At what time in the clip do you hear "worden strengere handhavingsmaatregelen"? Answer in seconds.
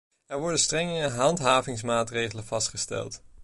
0.39-2.43